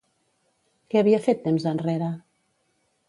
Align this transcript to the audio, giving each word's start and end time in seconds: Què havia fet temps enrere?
Què 0.93 0.99
havia 1.03 1.21
fet 1.27 1.45
temps 1.49 1.67
enrere? 1.73 2.11